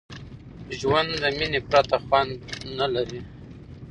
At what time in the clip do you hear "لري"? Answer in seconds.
2.93-3.19